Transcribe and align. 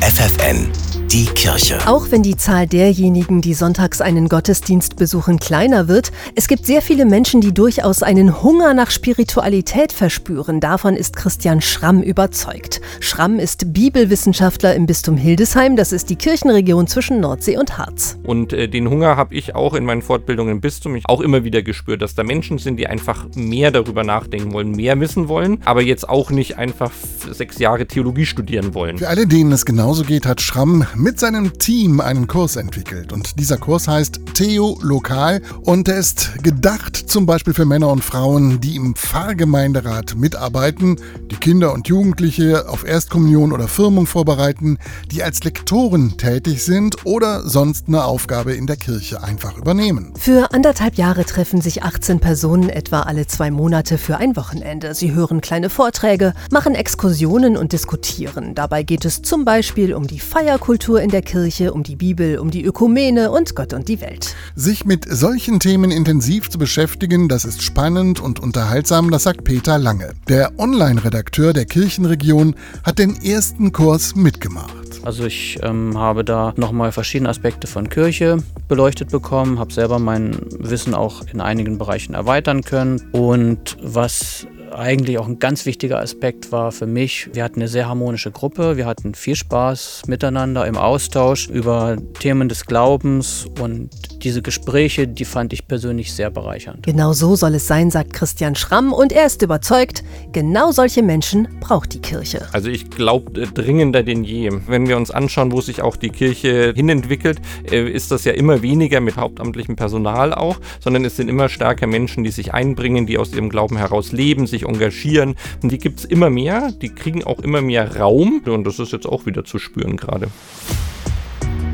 FFN, 0.00 0.77
die 1.12 1.24
Kirche. 1.24 1.78
Auch 1.86 2.10
wenn 2.10 2.22
die 2.22 2.36
Zahl 2.36 2.66
derjenigen, 2.66 3.40
die 3.40 3.54
sonntags 3.54 4.02
einen 4.02 4.28
Gottesdienst 4.28 4.96
besuchen, 4.96 5.38
kleiner 5.38 5.88
wird, 5.88 6.12
es 6.34 6.48
gibt 6.48 6.66
sehr 6.66 6.82
viele 6.82 7.06
Menschen, 7.06 7.40
die 7.40 7.54
durchaus 7.54 8.02
einen 8.02 8.42
Hunger 8.42 8.74
nach 8.74 8.90
Spiritualität 8.90 9.92
verspüren. 9.92 10.60
Davon 10.60 10.96
ist 10.96 11.16
Christian 11.16 11.62
Schramm 11.62 12.02
überzeugt. 12.02 12.82
Schramm 13.00 13.38
ist 13.38 13.72
Bibelwissenschaftler 13.72 14.74
im 14.74 14.84
Bistum 14.84 15.16
Hildesheim, 15.16 15.76
das 15.76 15.92
ist 15.92 16.10
die 16.10 16.16
Kirchenregion 16.16 16.86
zwischen 16.86 17.20
Nordsee 17.20 17.56
und 17.56 17.78
Harz. 17.78 18.18
Und 18.24 18.52
äh, 18.52 18.68
den 18.68 18.90
Hunger 18.90 19.16
habe 19.16 19.34
ich 19.34 19.54
auch 19.54 19.72
in 19.72 19.86
meinen 19.86 20.02
Fortbildungen 20.02 20.56
im 20.56 20.60
Bistum 20.60 20.98
auch 21.04 21.22
immer 21.22 21.42
wieder 21.42 21.62
gespürt, 21.62 22.02
dass 22.02 22.16
da 22.16 22.22
Menschen 22.22 22.58
sind, 22.58 22.76
die 22.76 22.86
einfach 22.86 23.26
mehr 23.34 23.70
darüber 23.70 24.04
nachdenken 24.04 24.52
wollen, 24.52 24.72
mehr 24.72 25.00
wissen 25.00 25.28
wollen, 25.28 25.62
aber 25.64 25.80
jetzt 25.80 26.06
auch 26.06 26.30
nicht 26.30 26.58
einfach 26.58 26.92
sechs 27.32 27.58
Jahre 27.58 27.86
Theologie 27.86 28.26
studieren 28.26 28.74
wollen. 28.74 28.98
Für 28.98 29.08
alle, 29.08 29.26
denen 29.26 29.52
es 29.52 29.64
genauso 29.64 30.04
geht, 30.04 30.26
hat 30.26 30.42
Schramm 30.42 30.86
mit 30.98 31.20
seinem 31.20 31.58
Team 31.58 32.00
einen 32.00 32.26
Kurs 32.26 32.56
entwickelt. 32.56 33.12
Und 33.12 33.38
dieser 33.38 33.56
Kurs 33.56 33.86
heißt 33.86 34.20
Theo 34.34 34.78
Lokal 34.82 35.40
und 35.62 35.88
er 35.88 35.98
ist 35.98 36.42
gedacht 36.42 36.96
zum 36.96 37.24
Beispiel 37.24 37.54
für 37.54 37.64
Männer 37.64 37.88
und 37.88 38.02
Frauen, 38.02 38.60
die 38.60 38.74
im 38.74 38.96
Pfarrgemeinderat 38.96 40.16
mitarbeiten, 40.16 40.96
die 41.30 41.36
Kinder 41.36 41.72
und 41.72 41.86
Jugendliche 41.86 42.68
auf 42.68 42.84
Erstkommunion 42.84 43.52
oder 43.52 43.68
Firmung 43.68 44.06
vorbereiten, 44.06 44.78
die 45.12 45.22
als 45.22 45.44
Lektoren 45.44 46.16
tätig 46.18 46.64
sind 46.64 47.06
oder 47.06 47.48
sonst 47.48 47.86
eine 47.86 48.02
Aufgabe 48.02 48.54
in 48.54 48.66
der 48.66 48.76
Kirche 48.76 49.22
einfach 49.22 49.56
übernehmen. 49.56 50.12
Für 50.18 50.52
anderthalb 50.52 50.96
Jahre 50.96 51.24
treffen 51.24 51.60
sich 51.60 51.84
18 51.84 52.18
Personen 52.18 52.70
etwa 52.70 53.02
alle 53.02 53.28
zwei 53.28 53.52
Monate 53.52 53.98
für 53.98 54.16
ein 54.16 54.34
Wochenende. 54.34 54.94
Sie 54.94 55.12
hören 55.12 55.40
kleine 55.40 55.70
Vorträge, 55.70 56.34
machen 56.50 56.74
Exkursionen 56.74 57.56
und 57.56 57.72
diskutieren. 57.72 58.56
Dabei 58.56 58.82
geht 58.82 59.04
es 59.04 59.22
zum 59.22 59.44
Beispiel 59.44 59.94
um 59.94 60.08
die 60.08 60.18
Feierkultur 60.18 60.87
in 60.96 61.10
der 61.10 61.22
Kirche, 61.22 61.72
um 61.72 61.82
die 61.82 61.96
Bibel, 61.96 62.38
um 62.38 62.50
die 62.50 62.64
Ökumene 62.64 63.30
und 63.30 63.54
Gott 63.54 63.72
und 63.72 63.88
die 63.88 64.00
Welt. 64.00 64.34
Sich 64.54 64.84
mit 64.84 65.04
solchen 65.08 65.60
Themen 65.60 65.90
intensiv 65.90 66.48
zu 66.48 66.58
beschäftigen, 66.58 67.28
das 67.28 67.44
ist 67.44 67.62
spannend 67.62 68.20
und 68.20 68.40
unterhaltsam, 68.40 69.10
das 69.10 69.24
sagt 69.24 69.44
Peter 69.44 69.78
Lange. 69.78 70.14
Der 70.28 70.58
Online-Redakteur 70.58 71.52
der 71.52 71.66
Kirchenregion 71.66 72.56
hat 72.84 72.98
den 72.98 73.22
ersten 73.22 73.72
Kurs 73.72 74.16
mitgemacht. 74.16 74.74
Also 75.02 75.24
ich 75.24 75.58
ähm, 75.62 75.96
habe 75.96 76.24
da 76.24 76.52
nochmal 76.56 76.92
verschiedene 76.92 77.28
Aspekte 77.30 77.66
von 77.66 77.88
Kirche 77.88 78.38
beleuchtet 78.68 79.10
bekommen, 79.10 79.58
habe 79.58 79.72
selber 79.72 79.98
mein 79.98 80.36
Wissen 80.58 80.94
auch 80.94 81.22
in 81.32 81.40
einigen 81.40 81.78
Bereichen 81.78 82.14
erweitern 82.14 82.62
können 82.62 83.00
und 83.12 83.76
was 83.82 84.46
eigentlich 84.78 85.18
auch 85.18 85.26
ein 85.26 85.38
ganz 85.38 85.66
wichtiger 85.66 85.98
Aspekt 85.98 86.52
war 86.52 86.72
für 86.72 86.86
mich, 86.86 87.28
wir 87.32 87.44
hatten 87.44 87.60
eine 87.60 87.68
sehr 87.68 87.88
harmonische 87.88 88.30
Gruppe, 88.30 88.76
wir 88.76 88.86
hatten 88.86 89.14
viel 89.14 89.34
Spaß 89.34 90.02
miteinander 90.06 90.66
im 90.66 90.76
Austausch 90.76 91.48
über 91.48 91.96
Themen 92.20 92.48
des 92.48 92.64
Glaubens 92.64 93.46
und 93.60 93.90
diese 94.22 94.42
Gespräche, 94.42 95.06
die 95.06 95.24
fand 95.24 95.52
ich 95.52 95.66
persönlich 95.66 96.12
sehr 96.12 96.30
bereichernd. 96.30 96.84
Genau 96.84 97.12
so 97.12 97.36
soll 97.36 97.54
es 97.54 97.66
sein, 97.66 97.90
sagt 97.90 98.12
Christian 98.12 98.54
Schramm 98.54 98.92
und 98.92 99.12
er 99.12 99.26
ist 99.26 99.42
überzeugt, 99.42 100.04
genau 100.32 100.70
solche 100.70 101.02
Menschen 101.02 101.48
braucht 101.60 101.94
die 101.94 102.00
Kirche. 102.00 102.46
Also 102.52 102.68
ich 102.68 102.90
glaube 102.90 103.42
äh, 103.42 103.46
dringender 103.46 104.02
denn 104.02 104.24
je. 104.24 104.50
Wenn 104.66 104.88
wir 104.88 104.96
uns 104.96 105.10
anschauen, 105.10 105.52
wo 105.52 105.60
sich 105.60 105.82
auch 105.82 105.96
die 105.96 106.10
Kirche 106.10 106.72
hinentwickelt, 106.74 107.40
äh, 107.70 107.88
ist 107.88 108.10
das 108.10 108.24
ja 108.24 108.32
immer 108.32 108.62
weniger 108.62 109.00
mit 109.00 109.16
hauptamtlichem 109.16 109.76
Personal 109.76 110.34
auch, 110.34 110.58
sondern 110.80 111.04
es 111.04 111.16
sind 111.16 111.28
immer 111.28 111.48
stärker 111.48 111.86
Menschen, 111.86 112.24
die 112.24 112.30
sich 112.30 112.54
einbringen, 112.54 113.06
die 113.06 113.18
aus 113.18 113.32
ihrem 113.32 113.48
Glauben 113.48 113.76
heraus 113.76 114.12
leben, 114.12 114.46
sich 114.46 114.67
engagieren. 114.68 115.34
Und 115.62 115.72
die 115.72 115.78
gibt 115.78 116.00
es 116.00 116.04
immer 116.04 116.30
mehr, 116.30 116.72
die 116.72 116.90
kriegen 116.90 117.24
auch 117.24 117.40
immer 117.40 117.62
mehr 117.62 117.96
Raum 117.96 118.42
und 118.46 118.64
das 118.64 118.78
ist 118.78 118.92
jetzt 118.92 119.06
auch 119.06 119.26
wieder 119.26 119.44
zu 119.44 119.58
spüren 119.58 119.96
gerade. 119.96 120.28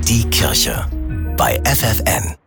Die 0.09 0.25
Kirche 0.31 0.87
bei 1.37 1.61
FFN. 1.65 2.44